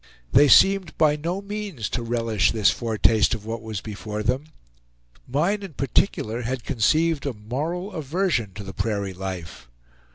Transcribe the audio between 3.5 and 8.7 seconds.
was before them. Mine, in particular, had conceived a moral aversion to